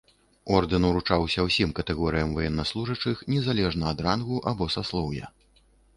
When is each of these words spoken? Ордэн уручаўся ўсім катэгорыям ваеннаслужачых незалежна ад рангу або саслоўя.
Ордэн 0.59 0.85
уручаўся 0.89 1.39
ўсім 1.47 1.73
катэгорыям 1.79 2.33
ваеннаслужачых 2.37 3.17
незалежна 3.33 3.83
ад 3.93 3.99
рангу 4.09 4.37
або 4.53 4.71
саслоўя. 4.79 5.25